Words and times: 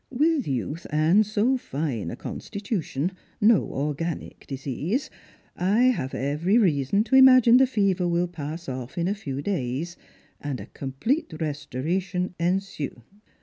With 0.09 0.47
youth, 0.47 0.87
and 0.89 1.23
so 1.27 1.57
fine 1.57 2.09
a 2.09 2.15
constitution— 2.15 3.11
no 3.39 3.63
organic 3.65 4.47
disease— 4.47 5.11
I 5.55 5.83
have 5.93 6.15
every 6.15 6.57
reason 6.57 7.03
to 7.03 7.15
imagine 7.15 7.57
the 7.57 7.67
fever 7.67 8.07
will 8.07 8.27
pass 8.27 8.67
off 8.67 8.97
in 8.97 9.07
a 9.07 9.13
few 9.13 9.43
days, 9.43 9.97
and 10.39 10.59
a 10.59 10.65
complete 10.65 11.31
restoration 11.39 12.33
ensue. 12.39 13.03